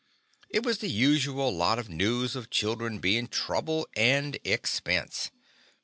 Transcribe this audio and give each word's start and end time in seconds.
It 0.49 0.63
was 0.63 0.79
the 0.79 0.89
usual 0.89 1.55
lot 1.55 1.77
of 1.77 1.87
news 1.87 2.35
of 2.35 2.49
children 2.49 2.97
bein' 2.97 3.27
trouble 3.27 3.87
and 3.95 4.35
expense. 4.43 5.29